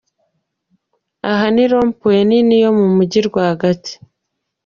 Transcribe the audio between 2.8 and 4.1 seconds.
mujyi rwagati.